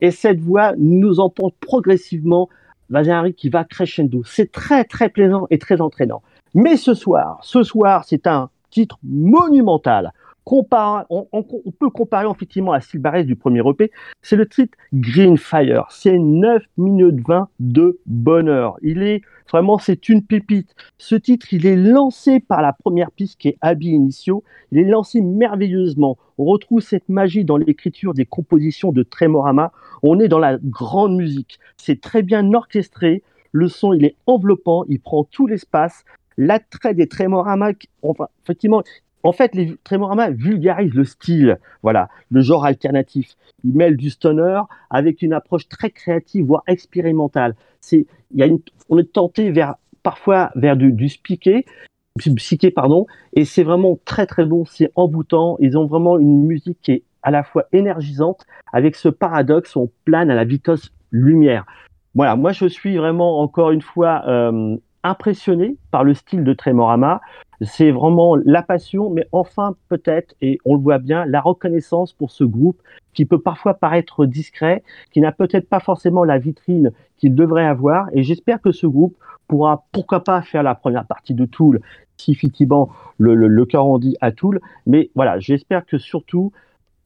et 0.00 0.10
cette 0.10 0.40
voix 0.40 0.74
nous 0.78 1.20
emporte 1.20 1.54
progressivement 1.60 2.48
vers 2.90 3.18
un 3.18 3.32
qui 3.32 3.48
va 3.48 3.64
crescendo. 3.64 4.22
C'est 4.24 4.52
très 4.52 4.84
très 4.84 5.08
plaisant 5.08 5.46
et 5.50 5.58
très 5.58 5.80
entraînant. 5.80 6.22
Mais 6.54 6.76
ce 6.76 6.94
soir, 6.94 7.38
ce 7.42 7.62
soir, 7.62 8.04
c'est 8.06 8.26
un 8.26 8.50
titre 8.70 8.98
monumental. 9.02 10.12
On, 10.48 11.42
peut 11.78 11.90
comparer 11.90 12.26
effectivement 12.30 12.72
à 12.72 12.80
Silbares 12.80 13.24
du 13.24 13.34
premier 13.34 13.68
EP. 13.68 13.90
C'est 14.22 14.36
le 14.36 14.46
titre 14.46 14.78
Green 14.92 15.36
Fire. 15.36 15.86
C'est 15.90 16.18
9 16.18 16.62
minutes 16.76 17.26
20 17.26 17.48
de 17.58 17.98
bonheur. 18.06 18.76
Il 18.82 19.02
est 19.02 19.22
Vraiment, 19.50 19.78
c'est 19.78 20.08
une 20.08 20.24
pépite. 20.24 20.74
Ce 20.98 21.14
titre, 21.14 21.52
il 21.52 21.66
est 21.66 21.76
lancé 21.76 22.40
par 22.40 22.62
la 22.62 22.72
première 22.72 23.12
piste 23.12 23.38
qui 23.38 23.48
est 23.48 23.58
Abby 23.60 23.88
Initio. 23.88 24.42
Il 24.72 24.78
est 24.78 24.84
lancé 24.84 25.20
merveilleusement. 25.20 26.18
On 26.38 26.44
retrouve 26.44 26.80
cette 26.80 27.08
magie 27.08 27.44
dans 27.44 27.56
l'écriture 27.56 28.12
des 28.12 28.26
compositions 28.26 28.90
de 28.90 29.02
Tremorama. 29.04 29.72
On 30.02 30.18
est 30.18 30.28
dans 30.28 30.40
la 30.40 30.58
grande 30.58 31.16
musique. 31.16 31.60
C'est 31.76 32.00
très 32.00 32.22
bien 32.22 32.52
orchestré. 32.54 33.22
Le 33.52 33.68
son, 33.68 33.92
il 33.92 34.04
est 34.04 34.16
enveloppant. 34.26 34.84
Il 34.88 35.00
prend 35.00 35.24
tout 35.24 35.46
l'espace. 35.46 36.04
L'attrait 36.36 36.94
des 36.94 37.06
Tremorama, 37.06 37.70
enfin, 38.02 38.26
effectivement, 38.42 38.82
en 39.26 39.32
fait, 39.32 39.54
les 39.54 39.76
Tremorama 39.84 40.30
vulgarisent 40.30 40.94
le 40.94 41.04
style, 41.04 41.58
voilà, 41.82 42.08
le 42.30 42.40
genre 42.40 42.64
alternatif. 42.64 43.36
Ils 43.64 43.74
mêlent 43.74 43.96
du 43.96 44.10
stoner 44.10 44.60
avec 44.90 45.22
une 45.22 45.32
approche 45.32 45.68
très 45.68 45.90
créative, 45.90 46.46
voire 46.46 46.62
expérimentale. 46.66 47.54
C'est, 47.80 48.06
il 48.32 48.38
y 48.38 48.42
a 48.42 48.46
une, 48.46 48.60
on 48.88 48.98
est 48.98 49.12
tenté 49.12 49.50
vers 49.50 49.76
parfois 50.02 50.50
vers 50.54 50.76
du, 50.76 50.92
du 50.92 51.06
psyché 51.06 52.70
pardon, 52.70 53.06
et 53.34 53.44
c'est 53.44 53.64
vraiment 53.64 53.98
très 54.04 54.26
très 54.26 54.44
bon, 54.44 54.64
c'est 54.64 54.90
envoûtant. 54.94 55.56
Ils 55.60 55.76
ont 55.76 55.86
vraiment 55.86 56.18
une 56.18 56.46
musique 56.46 56.78
qui 56.82 56.92
est 56.92 57.02
à 57.22 57.30
la 57.30 57.42
fois 57.42 57.64
énergisante, 57.72 58.46
avec 58.72 58.94
ce 58.94 59.08
paradoxe, 59.08 59.74
on 59.74 59.90
plane 60.04 60.30
à 60.30 60.34
la 60.34 60.44
vitesse 60.44 60.90
lumière. 61.10 61.66
Voilà, 62.14 62.36
moi 62.36 62.52
je 62.52 62.66
suis 62.66 62.96
vraiment 62.96 63.40
encore 63.40 63.72
une 63.72 63.82
fois 63.82 64.22
euh, 64.28 64.76
impressionné 65.02 65.76
par 65.90 66.04
le 66.04 66.14
style 66.14 66.44
de 66.44 66.52
Tremorama. 66.52 67.20
C'est 67.62 67.90
vraiment 67.90 68.36
la 68.36 68.62
passion, 68.62 69.10
mais 69.10 69.26
enfin 69.32 69.76
peut-être, 69.88 70.34
et 70.40 70.58
on 70.64 70.74
le 70.74 70.80
voit 70.80 70.98
bien, 70.98 71.24
la 71.24 71.40
reconnaissance 71.40 72.12
pour 72.12 72.30
ce 72.30 72.44
groupe 72.44 72.80
qui 73.14 73.24
peut 73.24 73.40
parfois 73.40 73.74
paraître 73.74 74.26
discret, 74.26 74.82
qui 75.12 75.20
n'a 75.20 75.32
peut-être 75.32 75.68
pas 75.68 75.80
forcément 75.80 76.24
la 76.24 76.38
vitrine 76.38 76.92
qu'il 77.16 77.34
devrait 77.34 77.64
avoir. 77.66 78.08
Et 78.12 78.22
j'espère 78.22 78.60
que 78.60 78.72
ce 78.72 78.86
groupe 78.86 79.16
pourra, 79.48 79.84
pourquoi 79.92 80.22
pas, 80.22 80.42
faire 80.42 80.62
la 80.62 80.74
première 80.74 81.06
partie 81.06 81.34
de 81.34 81.46
Tool, 81.46 81.80
si 82.16 82.32
effectivement 82.32 82.90
le, 83.18 83.34
le, 83.34 83.48
le 83.48 83.64
cœur 83.64 83.86
en 83.86 83.98
dit 83.98 84.16
à 84.20 84.32
Tool. 84.32 84.60
Mais 84.86 85.10
voilà, 85.14 85.38
j'espère 85.38 85.86
que 85.86 85.98
surtout, 85.98 86.52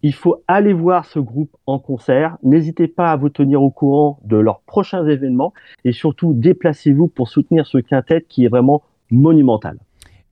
il 0.02 0.14
faut 0.14 0.42
aller 0.48 0.72
voir 0.72 1.04
ce 1.04 1.18
groupe 1.18 1.56
en 1.66 1.78
concert. 1.78 2.38
N'hésitez 2.42 2.88
pas 2.88 3.12
à 3.12 3.16
vous 3.16 3.28
tenir 3.28 3.62
au 3.62 3.70
courant 3.70 4.18
de 4.24 4.36
leurs 4.36 4.60
prochains 4.60 5.06
événements 5.06 5.52
et 5.84 5.92
surtout 5.92 6.32
déplacez-vous 6.32 7.08
pour 7.08 7.28
soutenir 7.28 7.66
ce 7.66 7.78
quintet 7.78 8.24
qui 8.28 8.44
est 8.44 8.48
vraiment 8.48 8.82
monumental. 9.10 9.78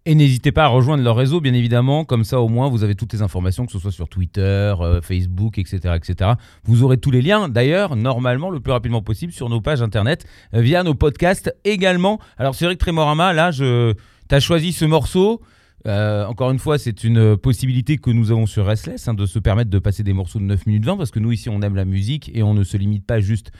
Et 0.07 0.15
n'hésitez 0.15 0.53
pas 0.53 0.65
à 0.65 0.69
rejoindre 0.69 1.03
leur 1.03 1.17
réseau, 1.17 1.41
bien 1.41 1.53
évidemment. 1.53 2.05
Comme 2.05 2.25
ça, 2.25 2.41
au 2.41 2.49
moins, 2.49 2.69
vous 2.69 2.83
avez 2.83 2.95
toutes 2.95 3.13
les 3.13 3.21
informations, 3.21 3.67
que 3.67 3.73
ce 3.73 3.79
soit 3.79 3.93
sur 3.93 4.09
Twitter, 4.09 4.41
euh, 4.81 5.03
Facebook, 5.03 5.59
etc., 5.59 5.95
etc. 5.97 6.31
Vous 6.65 6.83
aurez 6.83 6.97
tous 6.97 7.11
les 7.11 7.21
liens, 7.21 7.49
d'ailleurs, 7.49 7.95
normalement, 7.95 8.49
le 8.49 8.61
plus 8.61 8.73
rapidement 8.73 9.03
possible 9.03 9.33
sur 9.33 9.49
nos 9.51 9.61
pages 9.61 9.83
internet, 9.83 10.25
euh, 10.55 10.61
via 10.61 10.83
nos 10.83 10.95
podcasts 10.95 11.55
également. 11.65 12.19
Alors, 12.39 12.55
c'est 12.55 12.65
vrai 12.65 12.75
que 12.75 12.81
Trémorama, 12.81 13.33
là, 13.35 13.51
tu 13.53 14.35
as 14.35 14.41
choisi 14.41 14.73
ce 14.73 14.85
morceau. 14.87 15.43
Euh, 15.87 16.25
encore 16.27 16.51
une 16.51 16.59
fois, 16.59 16.79
c'est 16.79 17.05
une 17.05 17.37
possibilité 17.37 17.99
que 17.99 18.11
nous 18.11 18.31
avons 18.31 18.47
sur 18.47 18.67
Restless, 18.67 19.09
hein, 19.09 19.15
de 19.15 19.27
se 19.27 19.39
permettre 19.39 19.71
de 19.71 19.79
passer 19.79 20.03
des 20.03 20.13
morceaux 20.13 20.39
de 20.39 20.45
9 20.45 20.67
minutes 20.67 20.85
20, 20.85 20.97
parce 20.97 21.11
que 21.11 21.19
nous, 21.19 21.33
ici, 21.33 21.49
on 21.49 21.61
aime 21.61 21.77
la 21.77 21.85
musique 21.85 22.31
et 22.35 22.43
on 22.43 22.55
ne 22.55 22.65
se 22.65 22.77
limite 22.77 23.05
pas 23.07 23.21
juste 23.21 23.53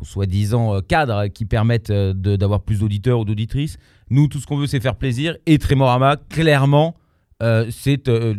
aux 0.00 0.04
soi-disant 0.04 0.80
cadres 0.80 1.26
qui 1.26 1.44
permettent 1.44 1.90
d'avoir 1.90 2.60
plus 2.62 2.80
d'auditeurs 2.80 3.20
ou 3.20 3.24
d'auditrices. 3.24 3.78
Nous, 4.10 4.28
tout 4.28 4.38
ce 4.38 4.46
qu'on 4.46 4.56
veut, 4.56 4.66
c'est 4.66 4.80
faire 4.80 4.96
plaisir. 4.96 5.36
Et 5.46 5.58
Trémorama, 5.58 6.16
clairement, 6.16 6.94
euh, 7.42 7.66
c'est 7.70 8.08
euh, 8.08 8.34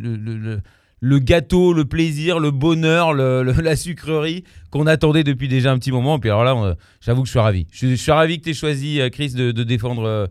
le, 1.01 1.19
gâteau, 1.19 1.73
le 1.73 1.85
plaisir, 1.85 2.39
le 2.39 2.51
bonheur, 2.51 3.13
la 3.13 3.75
sucrerie 3.75 4.43
qu'on 4.71 4.87
attendait 4.87 5.23
depuis 5.23 5.47
déjà 5.47 5.71
un 5.71 5.77
petit 5.77 5.91
moment. 5.91 6.17
Et 6.17 6.19
puis 6.19 6.29
alors 6.29 6.43
là, 6.43 6.75
j'avoue 7.01 7.21
que 7.21 7.27
je 7.27 7.31
suis 7.31 7.39
ravi. 7.39 7.67
Je, 7.71 7.95
suis 7.95 8.11
ravi 8.11 8.39
que 8.39 8.45
tu 8.45 8.49
aies 8.49 8.53
choisi, 8.53 8.99
euh, 8.99 9.09
Chris, 9.09 9.33
de, 9.33 9.51
défendre 9.51 10.29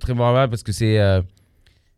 Trémorama 0.00 0.48
parce 0.48 0.62
que 0.62 0.72
c'est 0.72 0.98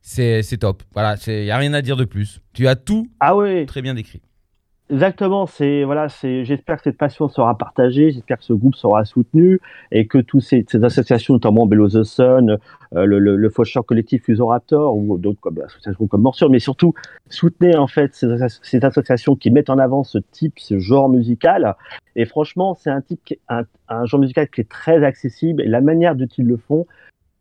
c'est 0.01 0.59
top. 0.59 0.83
Voilà, 0.95 1.17
il 1.27 1.45
n'y 1.45 1.51
a 1.51 1.59
rien 1.59 1.75
à 1.75 1.83
dire 1.83 1.97
de 1.97 2.05
plus. 2.05 2.41
Tu 2.55 2.67
as 2.67 2.77
tout 2.77 3.09
ah 3.21 3.35
très 3.67 3.83
bien 3.83 3.95
décrit. 3.95 4.23
Exactement, 4.91 5.45
c'est 5.45 5.85
voilà, 5.85 6.09
c'est 6.09 6.47
j'espère 6.47 6.79
que 6.79 6.85
cette 6.85 6.97
passion 6.97 7.29
sera 7.29 7.59
partagée, 7.59 8.11
j'espère 8.11 8.39
que 8.39 8.45
ce 8.45 8.55
groupe 8.55 8.75
sera 8.75 9.05
soutenu 9.05 9.61
et 9.93 10.07
que 10.07 10.17
toutes 10.17 10.41
ces, 10.41 10.65
associations, 10.83 11.35
notamment 11.35 11.67
Below 11.67 11.89
the 11.91 12.05
Sun, 12.05 12.57
euh, 12.95 13.05
le, 13.05 13.19
le, 13.19 13.37
le 13.37 13.51
Faucheur 13.51 13.85
collectif 13.85 14.27
Usorator 14.29 14.97
ou 14.97 15.19
d'autres 15.19 15.41
comme 15.41 15.61
associations 15.61 16.07
comme 16.07 16.23
Morsure, 16.23 16.49
mais 16.49 16.59
surtout 16.59 16.95
soutenez 17.29 17.77
en 17.77 17.87
fait 17.87 18.15
ces, 18.15 18.83
associations 18.83 19.37
qui 19.37 19.51
mettent 19.51 19.69
en 19.69 19.79
avant 19.79 20.05
ce 20.05 20.17
type, 20.19 20.59
ce 20.59 20.79
genre 20.79 21.11
musical. 21.11 21.77
Et 22.17 22.25
franchement, 22.25 22.75
c'est 22.75 22.91
un 22.91 23.03
type, 23.03 23.21
un, 23.51 23.65
genre 24.07 24.21
musical 24.21 24.49
qui 24.49 24.63
est 24.63 24.71
très 24.71 25.05
accessible 25.05 25.61
et 25.61 25.67
la 25.67 25.83
manière 25.83 26.17
dont 26.17 26.27
ils 26.39 26.47
le 26.47 26.57
font, 26.57 26.87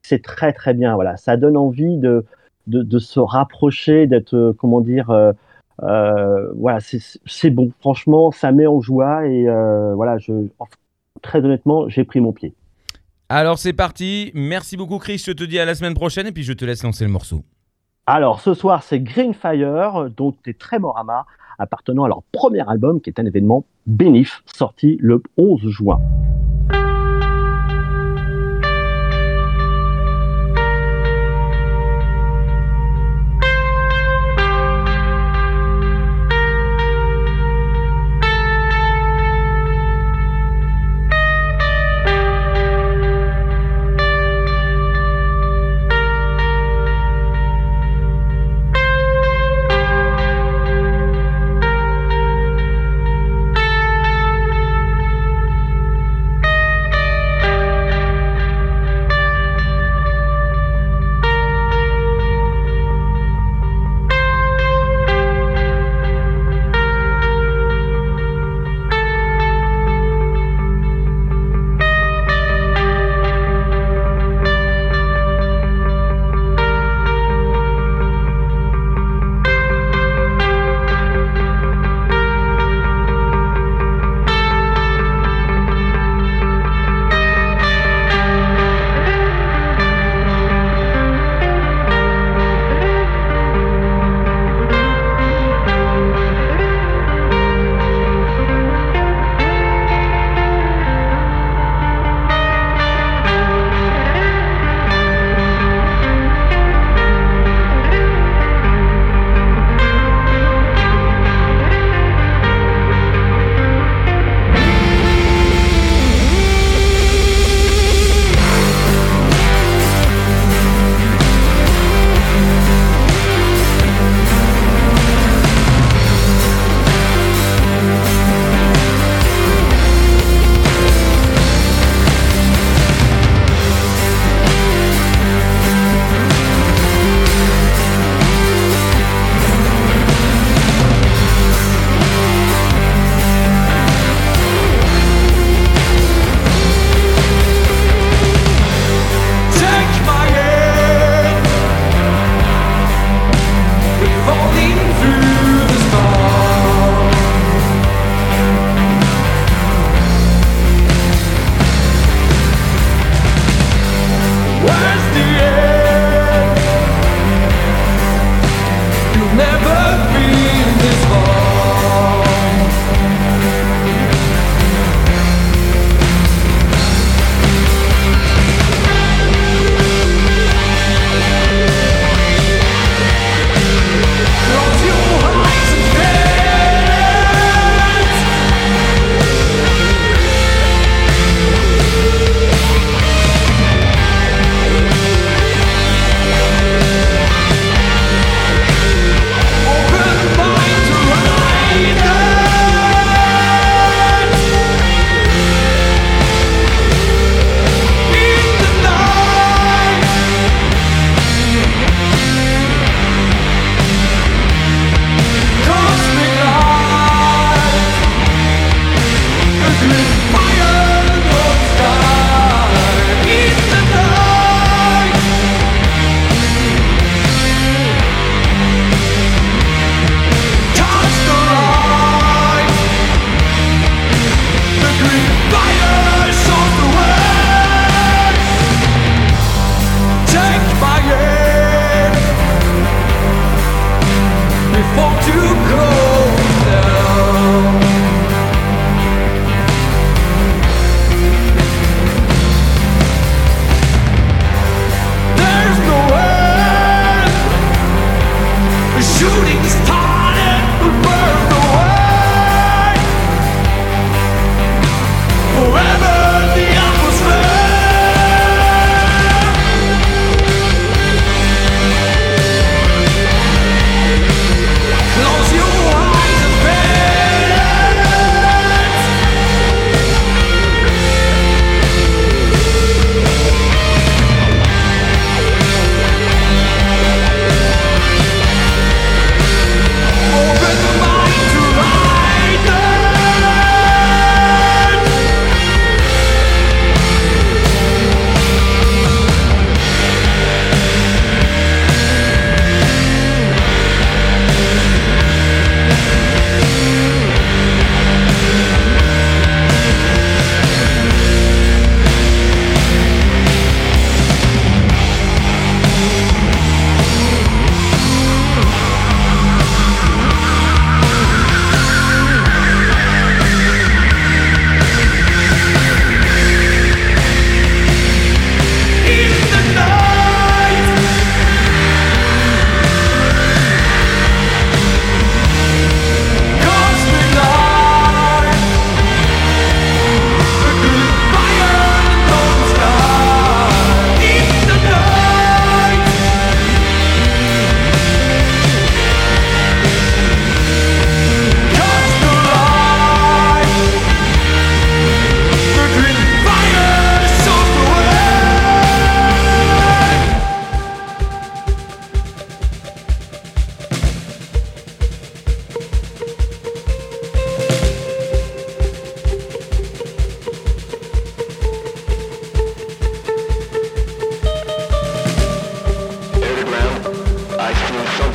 c'est 0.01 0.22
très 0.22 0.51
très 0.51 0.74
bien. 0.74 0.96
Voilà, 0.96 1.16
ça 1.16 1.38
donne 1.38 1.56
envie 1.56 1.98
de 1.98 2.25
de, 2.68 2.84
de 2.84 3.00
se 3.00 3.20
rapprocher, 3.20 4.08
d'être 4.08 4.36
euh, 4.36 4.54
comment 4.54 4.82
dire 4.82 5.10
euh, 5.10 5.32
voilà, 5.80 6.80
c'est 7.26 7.50
bon. 7.50 7.72
Franchement, 7.80 8.32
ça 8.32 8.52
met 8.52 8.68
en 8.68 8.82
joie 8.82 9.28
et 9.28 9.48
euh, 9.48 9.94
voilà, 9.96 10.18
je, 10.18 10.34
très 11.22 11.40
honnêtement, 11.40 11.90
j'ai 11.90 12.04
pris 12.04 12.20
mon 12.20 12.34
pied. 12.34 12.54
Alors 13.30 13.60
c'est 13.60 13.74
parti. 13.74 14.32
Merci 14.34 14.78
beaucoup 14.78 15.00
Chris. 15.00 15.22
Je 15.26 15.34
te 15.34 15.44
dis 15.44 15.60
à 15.60 15.66
la 15.66 15.76
semaine 15.76 15.94
prochaine 15.94 16.28
et 16.28 16.32
puis 16.32 16.44
je 16.44 16.54
te 16.54 16.64
laisse 16.64 16.84
lancer 16.84 17.04
le 17.04 17.12
morceau. 17.12 17.42
Alors 18.06 18.40
ce 18.40 18.54
soir, 18.54 18.84
c'est 18.84 19.02
Green 19.02 19.34
Fire, 19.34 20.10
dont 20.16 20.34
est 20.46 20.58
très 20.58 20.80
Morama, 20.80 21.26
appartenant 21.60 22.06
à 22.06 22.08
leur 22.08 22.24
premier 22.32 22.68
album 22.70 23.02
qui 23.02 23.10
est 23.10 23.20
un 23.20 23.26
événement 23.26 23.66
bénif, 23.86 24.44
sorti 24.46 24.98
le 25.02 25.22
11 25.38 25.68
juin. 25.70 26.00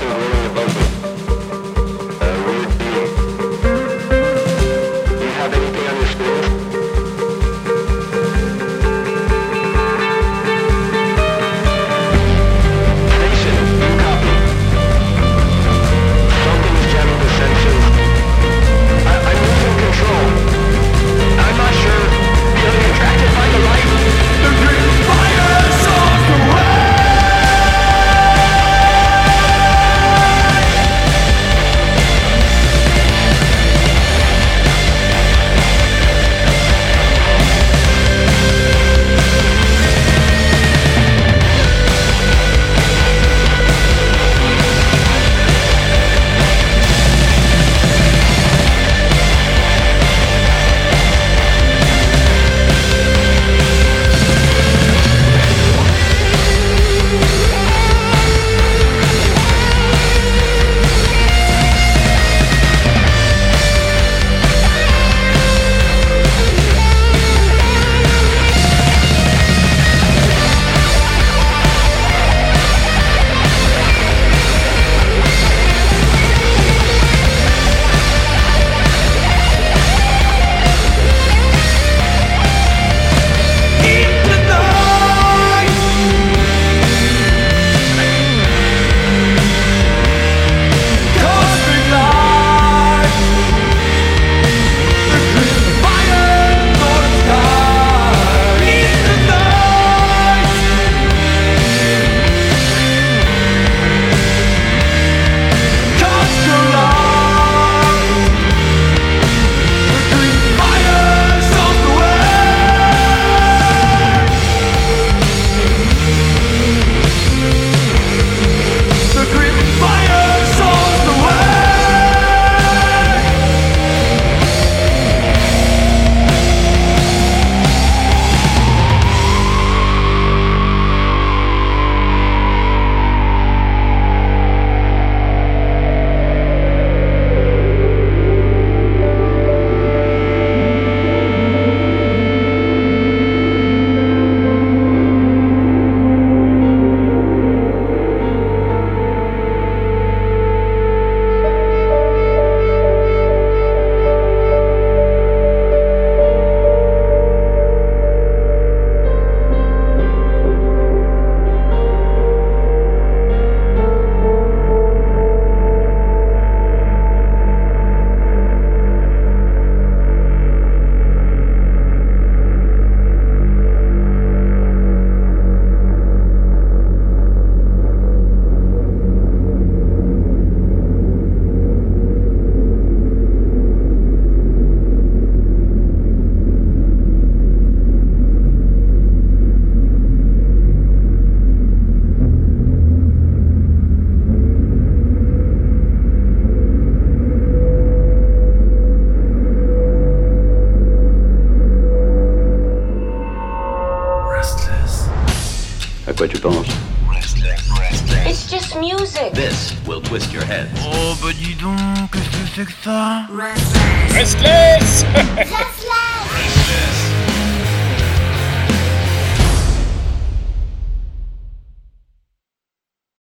Oh 0.04 0.31